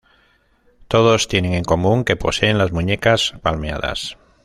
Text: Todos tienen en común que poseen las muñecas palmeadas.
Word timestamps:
Todos 0.87 1.27
tienen 1.27 1.53
en 1.53 1.63
común 1.63 2.03
que 2.05 2.15
poseen 2.15 2.57
las 2.57 2.71
muñecas 2.71 3.35
palmeadas. 3.43 4.17